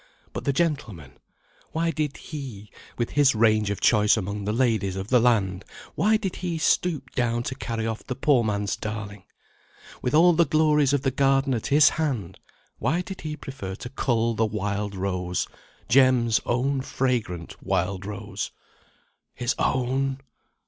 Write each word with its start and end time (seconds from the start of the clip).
But 0.33 0.45
the 0.45 0.51
gentleman; 0.51 1.19
why 1.73 1.91
did 1.91 2.17
he, 2.17 2.71
with 2.97 3.11
his 3.11 3.35
range 3.35 3.69
of 3.69 3.79
choice 3.79 4.17
among 4.17 4.45
the 4.45 4.51
ladies 4.51 4.95
of 4.95 5.09
the 5.09 5.19
land, 5.19 5.63
why 5.93 6.17
did 6.17 6.37
he 6.37 6.57
stoop 6.57 7.11
down 7.11 7.43
to 7.43 7.53
carry 7.53 7.85
off 7.85 8.03
the 8.05 8.15
poor 8.15 8.43
man's 8.43 8.75
darling? 8.75 9.25
With 10.01 10.15
all 10.15 10.33
the 10.33 10.47
glories 10.47 10.91
of 10.91 11.03
the 11.03 11.11
garden 11.11 11.53
at 11.53 11.67
his 11.67 11.89
hand, 11.89 12.39
why 12.79 13.01
did 13.01 13.21
he 13.21 13.37
prefer 13.37 13.75
to 13.75 13.89
cull 13.89 14.33
the 14.33 14.43
wild 14.47 14.95
rose, 14.95 15.47
Jem's 15.87 16.41
own 16.47 16.81
fragrant 16.81 17.61
wild 17.61 18.03
rose? 18.03 18.49
His 19.35 19.53
_own! 19.59 20.17